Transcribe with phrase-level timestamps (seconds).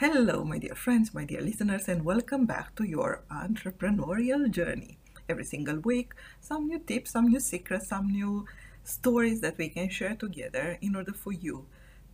[0.00, 4.96] Hello, my dear friends, my dear listeners, and welcome back to your entrepreneurial journey
[5.28, 8.46] every single week some new tips, some new secrets, some new
[8.82, 11.66] stories that we can share together in order for you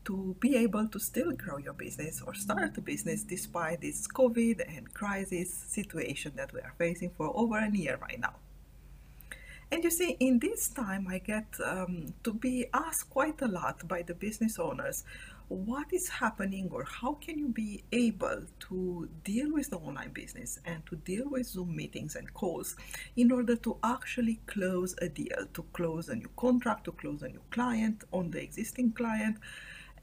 [0.05, 4.65] to be able to still grow your business or start a business despite this COVID
[4.77, 8.35] and crisis situation that we are facing for over a year right now.
[9.71, 13.87] And you see, in this time, I get um, to be asked quite a lot
[13.89, 15.05] by the business owners
[15.49, 20.59] what is happening or how can you be able to deal with the online business
[20.65, 22.75] and to deal with Zoom meetings and calls
[23.15, 27.29] in order to actually close a deal, to close a new contract, to close a
[27.29, 29.37] new client on the existing client.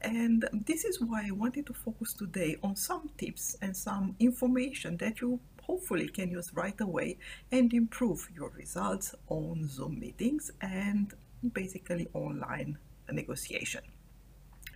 [0.00, 4.96] And this is why I wanted to focus today on some tips and some information
[4.98, 7.18] that you hopefully can use right away
[7.52, 11.12] and improve your results on Zoom meetings and
[11.52, 12.78] basically online
[13.10, 13.82] negotiation.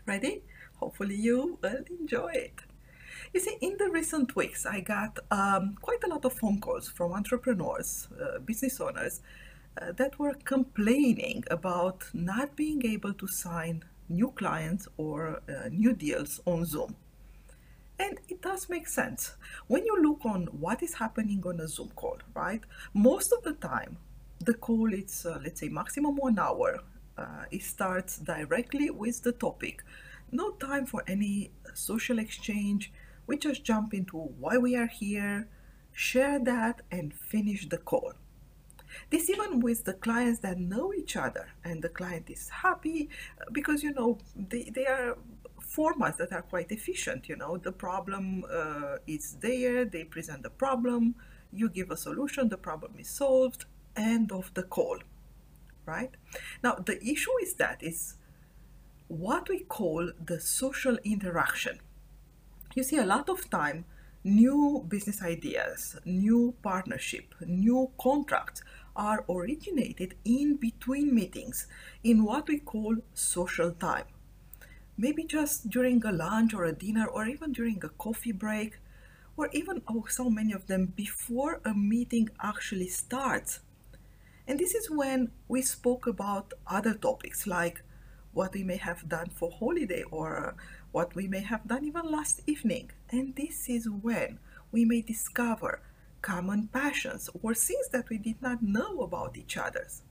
[0.06, 0.42] Ready?
[0.80, 2.60] Hopefully, you will enjoy it.
[3.34, 6.88] You see, in the recent weeks, I got um, quite a lot of phone calls
[6.88, 9.20] from entrepreneurs, uh, business owners,
[9.80, 15.92] uh, that were complaining about not being able to sign new clients or uh, new
[15.92, 16.96] deals on Zoom.
[17.98, 19.34] And it does make sense.
[19.66, 22.62] When you look on what is happening on a Zoom call, right?
[22.94, 23.98] Most of the time,
[24.40, 26.78] the call is, uh, let's say, maximum one hour.
[27.16, 29.82] Uh, it starts directly with the topic
[30.30, 32.92] no time for any social exchange.
[33.26, 35.48] We just jump into why we are here,
[35.92, 38.14] share that, and finish the call.
[39.10, 43.10] This even with the clients that know each other and the client is happy
[43.52, 45.18] because you know they, they are
[45.60, 47.28] formats that are quite efficient.
[47.28, 51.14] You know, the problem uh, is there, they present the problem,
[51.52, 53.66] you give a solution, the problem is solved,
[53.96, 54.98] end of the call.
[55.86, 56.14] Right?
[56.62, 58.14] Now the issue is that is
[59.08, 61.80] what we call the social interaction.
[62.74, 63.86] You see, a lot of time,
[64.22, 68.62] new business ideas, new partnership, new contracts
[68.94, 71.66] are originated in between meetings
[72.04, 74.04] in what we call social time.
[74.98, 78.78] Maybe just during a lunch or a dinner or even during a coffee break
[79.36, 83.60] or even oh, so many of them before a meeting actually starts.
[84.46, 87.82] And this is when we spoke about other topics like
[88.38, 90.54] what we may have done for holiday or
[90.92, 92.88] what we may have done even last evening.
[93.10, 94.38] And this is when
[94.70, 95.82] we may discover
[96.22, 100.02] common passions or things that we did not know about each other's.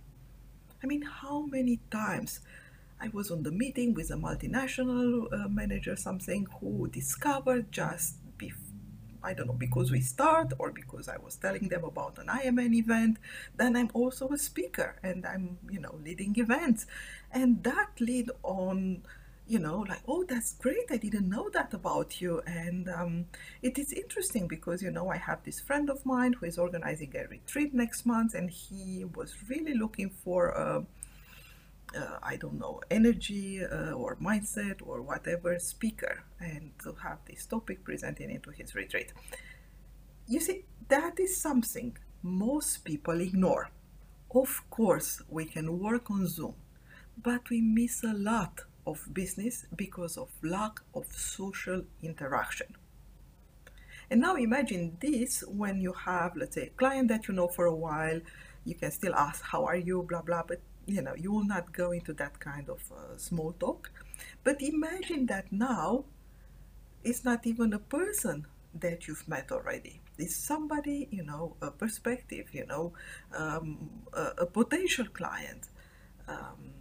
[0.84, 2.42] I mean, how many times
[3.00, 8.18] I was on the meeting with a multinational uh, manager, something who discovered just.
[9.28, 12.74] I don't know, because we start or because I was telling them about an IMN
[12.76, 13.18] event,
[13.56, 16.88] then I'm also a speaker and I'm, you know, leading events.
[17.32, 19.04] And that lead on
[19.50, 20.92] you know, like, oh, that's great.
[20.92, 22.42] I didn't know that about you.
[22.46, 23.26] And um,
[23.62, 27.16] it is interesting because, you know, I have this friend of mine who is organizing
[27.16, 30.86] a retreat next month, and he was really looking for a,
[31.96, 37.46] uh, I don't know, energy uh, or mindset or whatever speaker, and to have this
[37.46, 39.14] topic presented into his retreat.
[40.28, 43.70] You see, that is something most people ignore.
[44.34, 46.56] Of course, we can work on Zoom,
[47.22, 52.76] but we miss a lot of business because of lack of social interaction.
[54.10, 57.66] And now imagine this when you have, let's say, a client that you know for
[57.66, 58.22] a while,
[58.64, 60.04] you can still ask, How are you?
[60.04, 63.52] blah, blah, but you know, you will not go into that kind of uh, small
[63.60, 63.92] talk.
[64.44, 66.06] But imagine that now
[67.04, 70.02] it's not even a person that you've met already.
[70.18, 72.94] It's somebody, you know, a perspective, you know,
[73.36, 75.68] um, a, a, potential client.
[76.28, 76.72] Um,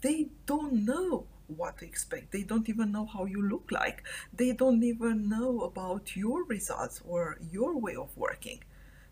[0.00, 2.32] they don't know what to expect.
[2.32, 4.02] They don't even know how you look like.
[4.32, 8.62] They don't even know about your results or your way of working.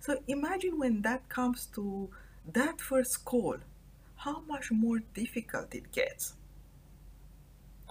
[0.01, 2.11] So imagine when that comes to
[2.53, 3.57] that first call,
[4.25, 6.35] how much more difficult it gets.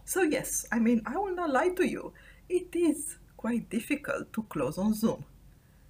[0.05, 2.13] So, yes, I mean, I will not lie to you.
[2.49, 5.25] It is quite difficult to close on Zoom,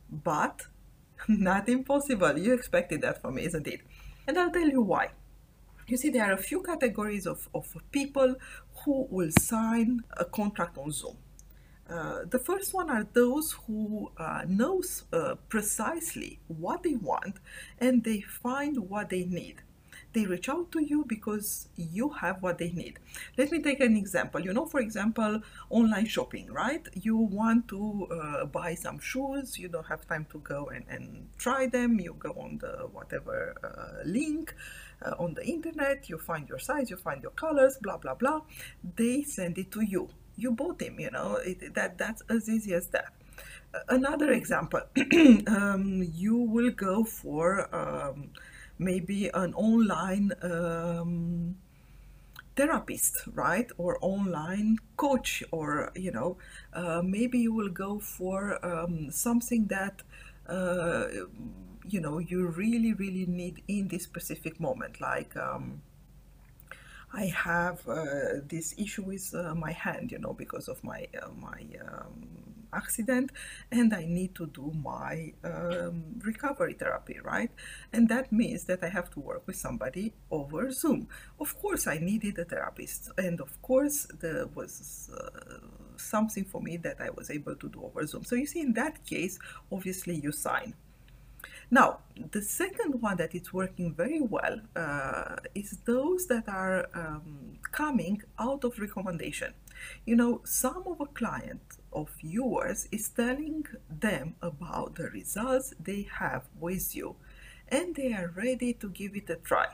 [0.10, 0.68] but
[1.28, 2.38] not impossible.
[2.38, 3.82] You expected that from me, isn't it?
[4.28, 5.10] And I'll tell you why
[5.88, 8.36] you see there are a few categories of, of people
[8.84, 11.18] who will sign a contract on Zoom.
[11.90, 17.36] Uh, the first one are those who uh, knows uh, precisely what they want
[17.80, 19.62] and they find what they need
[20.14, 23.00] they reach out to you because you have what they need.
[23.38, 24.42] Let me take an example.
[24.42, 26.86] You know, for example, online shopping, right?
[26.94, 31.28] You want to uh, buy some shoes, you don't have time to go and, and
[31.38, 32.00] try them.
[32.00, 34.54] You go on the whatever uh, link
[35.02, 38.42] uh, on the internet, you find your size, you find your colors, blah, blah, blah.
[38.96, 40.10] They send it to you.
[40.36, 43.14] You bought them, you know, it, that, that's as easy as that
[43.90, 44.82] another example
[45.48, 48.30] um, you will go for um,
[48.82, 51.56] maybe an online um,
[52.56, 53.70] therapist, right?
[53.78, 56.38] Or online coach, or you know,
[56.74, 60.04] uh, maybe you will go for um, something that.
[60.48, 61.08] Uh,
[61.88, 65.82] you know you really really need in this specific moment like um,
[67.14, 71.28] I have uh, this issue with uh, my hand, you know, because of my uh,
[71.40, 73.32] my um, accident,
[73.72, 77.52] and I need to do my um, recovery therapy, right?
[77.94, 81.08] And that means that I have to work with somebody over Zoom.
[81.40, 85.58] Of course, I needed a therapist, and of course, there was uh,
[85.98, 88.24] something for me that I was able to do over Zoom.
[88.24, 89.40] So you see, in that case,
[89.72, 90.74] obviously, you sign.
[91.74, 92.00] Now,
[92.32, 98.22] the second one that is working very well uh, is those that are um, coming
[98.38, 99.54] out of recommendation.
[100.06, 101.62] You know, some of a client
[101.94, 107.16] of yours is telling them about the results they have with you
[107.68, 109.68] and they are ready to give it a try.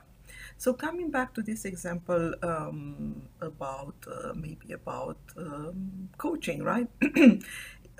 [0.57, 6.87] So coming back to this example um, about uh, maybe about um, coaching, right?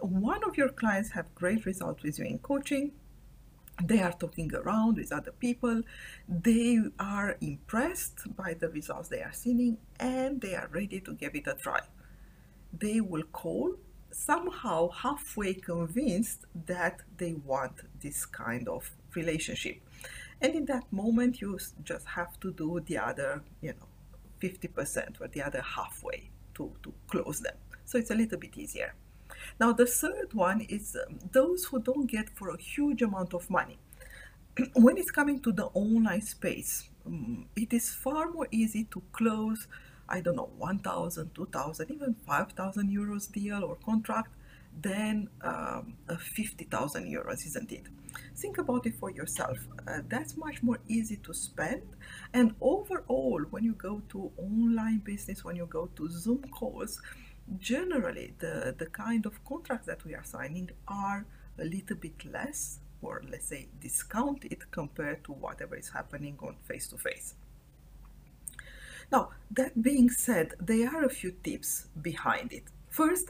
[0.02, 2.92] One of your clients have great results with you in coaching
[3.84, 5.82] they are talking around with other people
[6.28, 11.36] they are impressed by the results they are seeing and they are ready to give
[11.36, 11.80] it a try
[12.74, 13.76] they will call
[14.12, 19.80] somehow halfway convinced that they want this kind of relationship.
[20.42, 23.88] And in that moment you just have to do the other you know
[24.42, 27.56] 50% or the other halfway to, to close them.
[27.86, 28.94] So it's a little bit easier.
[29.60, 33.50] Now, the third one is um, those who don't get for a huge amount of
[33.50, 33.78] money.
[34.76, 39.68] when it's coming to the online space, um, it is far more easy to close,
[40.10, 44.34] I don't know, 1,000, 2,000, even 5,000 euros deal or contract
[44.82, 47.84] than um, 50,000 euros, isn't it?
[48.36, 49.58] Think about it for yourself.
[49.88, 51.82] Uh, that's much more easy to spend.
[52.34, 57.02] And overall, when you go to online business, when you go to Zoom calls,
[57.60, 61.26] generally the, the kind of contracts that we are signing are
[61.60, 66.88] a little bit less or let's say discounted compared to whatever is happening on face
[66.88, 67.36] to face.
[69.12, 72.66] Now, that being said, there are a few tips behind it.
[72.90, 73.30] First,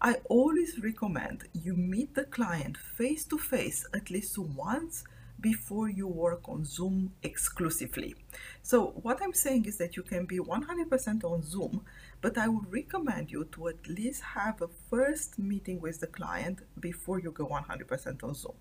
[0.00, 5.04] I always recommend you meet the client face to face at least once
[5.40, 8.16] before you work on Zoom exclusively.
[8.62, 11.84] So, what I'm saying is that you can be 100% on Zoom,
[12.20, 16.62] but I would recommend you to at least have a first meeting with the client
[16.80, 18.54] before you go 100% on Zoom.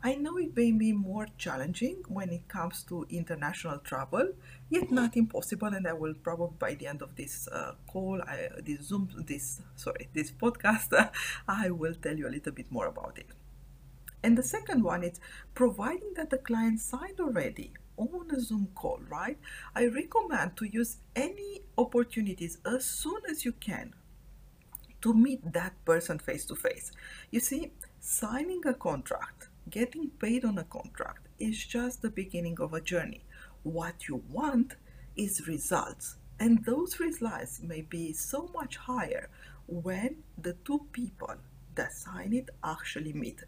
[0.00, 4.32] I know it may be more challenging when it comes to international travel,
[4.70, 5.68] yet not impossible.
[5.68, 9.60] And I will probably by the end of this uh, call, I, this Zoom, this
[9.74, 11.08] sorry, this podcast, uh,
[11.48, 13.26] I will tell you a little bit more about it.
[14.22, 15.20] And the second one is
[15.54, 19.38] providing that the client signed already on a Zoom call, right?
[19.74, 23.94] I recommend to use any opportunities as soon as you can
[25.00, 26.92] to meet that person face to face.
[27.30, 32.72] You see, signing a contract getting paid on a contract is just the beginning of
[32.72, 33.24] a journey.
[33.62, 34.76] What you want
[35.16, 39.28] is results, and those results may be so much higher
[39.66, 41.34] when the two people
[41.74, 43.40] that sign it actually meet.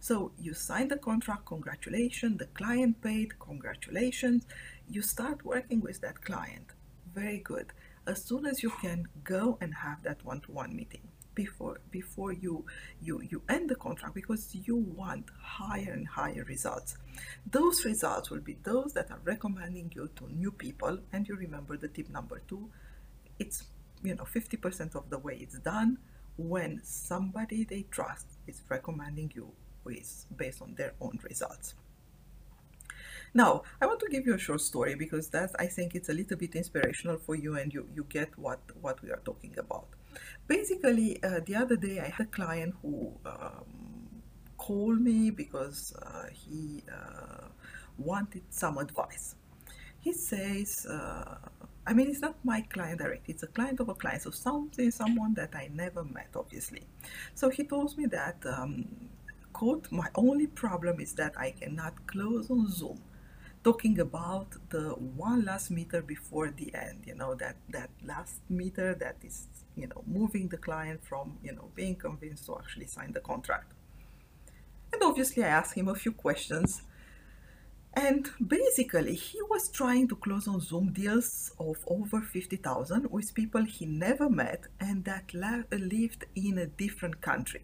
[0.00, 4.46] So you sign the contract, congratulations, the client paid, congratulations.
[4.88, 6.72] You start working with that client.
[7.14, 7.72] Very good.
[8.06, 11.07] As soon as you can go and have that one to one meeting
[11.38, 12.54] before before you
[13.00, 16.96] you you end the contract because you want higher and higher results.
[17.58, 20.98] Those results will be those that are recommending you to new people.
[21.12, 22.68] And you remember the tip number two
[23.38, 23.58] it's
[24.02, 25.98] you know 50% of the way it's done
[26.36, 29.52] when somebody they trust is recommending you
[29.84, 31.74] with based on their own results.
[33.32, 36.16] Now i want to give you a short story because that's i think it's a
[36.20, 39.97] little bit inspirational for you and you you get what what we are talking about
[40.46, 43.64] Basically, uh, the other day I had a client who um,
[44.56, 47.48] called me because uh, he uh,
[47.98, 49.34] wanted some advice.
[50.00, 51.36] He says, uh,
[51.86, 54.90] I mean, it's not my client direct, it's a client of a client, so something,
[54.90, 56.82] someone that I never met, obviously.
[57.34, 58.86] So he told me that, um,
[59.52, 63.00] quote, my only problem is that I cannot close on Zoom
[63.64, 68.94] talking about the one last meter before the end you know that that last meter
[68.94, 69.46] that is
[69.80, 73.72] you know, moving the client from, you know, being convinced to actually sign the contract.
[74.92, 76.82] And obviously I asked him a few questions
[77.94, 83.64] and basically, he was trying to close on Zoom deals of over 50,000 with people
[83.64, 87.62] he never met and that lived in a different country.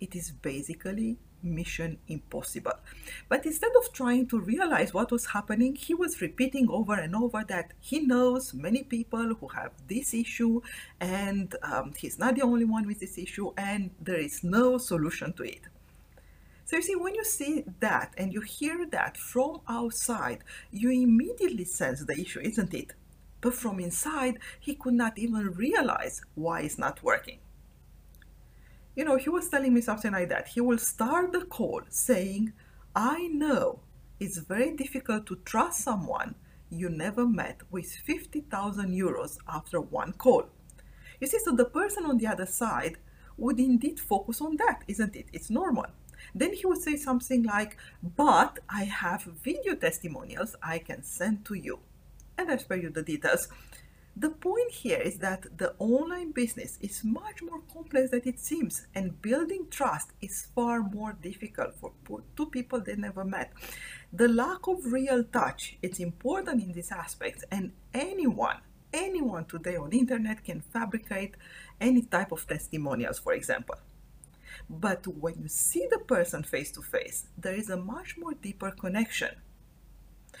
[0.00, 1.18] It is basically
[1.54, 2.72] mission impossible.
[3.28, 7.44] But instead of trying to realize what was happening, he was repeating over and over
[7.48, 10.60] that he knows many people who have this issue
[11.00, 15.32] and um, he's not the only one with this issue and there is no solution
[15.34, 15.62] to it.
[16.64, 21.64] So you see, when you see that and you hear that from outside, you immediately
[21.64, 22.92] sense the issue, isn't it?
[23.40, 27.38] But from inside, he could not even realize why it's not working
[28.96, 30.48] you know, he was telling me something like that.
[30.48, 32.54] He will start the call saying,
[32.94, 33.80] I know
[34.18, 36.34] it's very difficult to trust someone
[36.70, 40.46] you never met with 50,000 euros after one call.
[41.20, 42.96] You see, so the person on the other side
[43.36, 45.26] would indeed focus on that, isn't it?
[45.32, 45.86] It's normal.
[46.34, 51.54] Then he would say something like, But I have video testimonials I can send to
[51.54, 51.80] you.
[52.38, 53.48] And I spare you the details.
[54.18, 58.86] The point here is that the online business is much more complex than it seems,
[58.94, 63.52] and building trust is far more difficult for two people they never met.
[64.14, 68.56] The lack of real touch is important in this aspect, and anyone,
[68.90, 71.34] anyone today on the internet can fabricate
[71.78, 73.76] any type of testimonials, for example.
[74.70, 78.70] But when you see the person face to face, there is a much more deeper
[78.70, 79.36] connection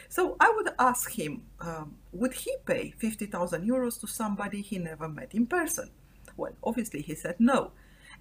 [0.08, 5.08] so I would ask him, um, would he pay 50,000 euros to somebody he never
[5.08, 5.90] met in person?
[6.36, 7.72] Well, obviously he said no.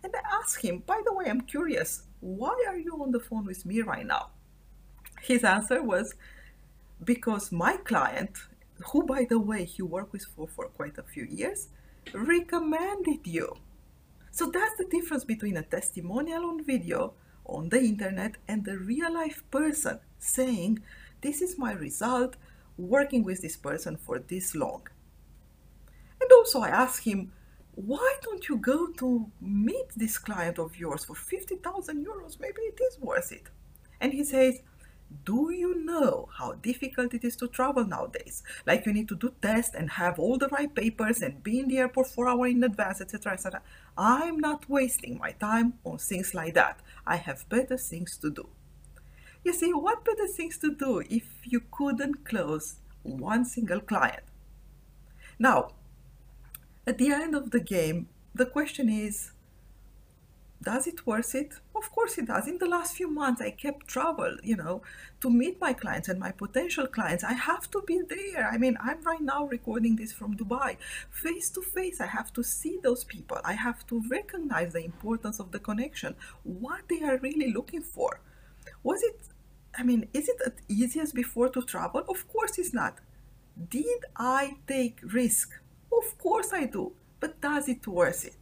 [0.04, 3.46] And I asked him, by the way, I'm curious, why are you on the phone
[3.46, 4.30] with me right now?
[5.22, 6.14] His answer was,
[7.04, 8.38] because my client,
[8.92, 11.70] who by the way he worked with for, for quite a few years,
[12.14, 13.56] recommended you.
[14.32, 17.14] So that's the difference between a testimonial on video
[17.46, 20.82] on the internet and the real life person saying,
[21.26, 22.36] this is my result
[22.78, 24.88] working with this person for this long.
[26.22, 27.32] And also, I asked him,
[27.74, 32.40] why don't you go to meet this client of yours for 50,000 euros?
[32.40, 33.48] Maybe it is worth it.
[34.00, 34.62] And he says,
[35.24, 38.44] do you know how difficult it is to travel nowadays?
[38.68, 41.68] Like you need to do tests and have all the right papers and be in
[41.68, 43.62] the airport four hours in advance, etc., etc.
[43.98, 46.82] I'm not wasting my time on things like that.
[47.06, 48.48] I have better things to do.
[49.46, 54.24] You see, what better things to do if you couldn't close one single client?
[55.38, 55.74] Now,
[56.88, 59.32] at the end of the game, the question is
[60.64, 61.54] does it worth it?
[61.76, 62.48] Of course it does.
[62.48, 64.82] In the last few months, I kept travel, you know,
[65.22, 67.24] to meet my clients and my potential clients.
[67.24, 68.50] I have to be there.
[68.52, 70.78] I mean, I'm right now recording this from Dubai.
[71.12, 73.38] Face to face, I have to see those people.
[73.44, 78.22] I have to recognize the importance of the connection, what they are really looking for.
[78.82, 79.20] Was it,
[79.78, 82.04] I mean, is it as easy as before to travel?
[82.08, 83.00] Of course it's not.
[83.70, 85.52] Did I take risk?
[85.92, 86.94] Of course I do.
[87.20, 88.38] But does it worth it?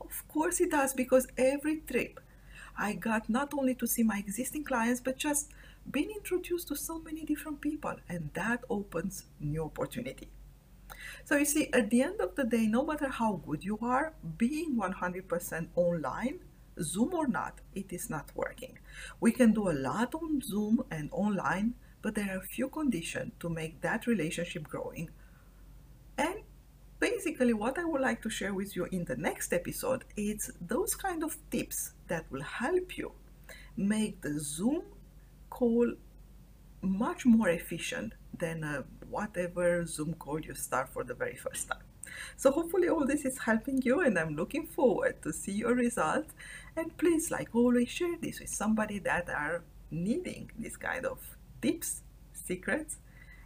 [0.00, 2.20] Of course it does, because every trip
[2.76, 5.50] I got not only to see my existing clients, but just
[5.90, 10.28] being introduced to so many different people, and that opens new opportunity.
[11.24, 14.12] So you see, at the end of the day, no matter how good you are,
[14.36, 16.40] being 100% online,
[16.82, 18.78] Zoom or not, it is not working.
[19.20, 23.32] We can do a lot on Zoom and online, but there are a few conditions
[23.40, 25.10] to make that relationship growing.
[26.18, 26.42] And
[26.98, 30.94] basically what I would like to share with you in the next episode is those
[30.94, 33.12] kind of tips that will help you
[33.76, 34.82] make the Zoom
[35.48, 35.94] call
[36.82, 41.89] much more efficient than uh, whatever Zoom call you start for the very first time.
[42.36, 46.32] So hopefully all this is helping you and I'm looking forward to see your results.
[46.76, 51.18] And please, like always, share this with somebody that are needing this kind of
[51.60, 52.02] tips,
[52.32, 52.98] secrets,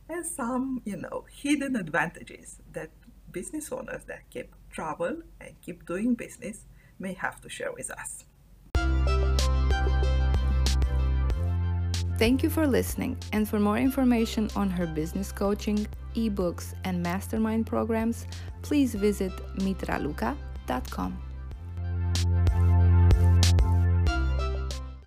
[0.08, 2.90] and some, you know, hidden advantages that
[3.32, 6.66] business owners that keep travel and keep doing business
[6.98, 8.24] may have to share with us.
[12.16, 13.18] Thank you for listening.
[13.32, 18.26] And for more information on her business coaching, ebooks, and mastermind programs,
[18.62, 21.33] please visit meetraluca.com.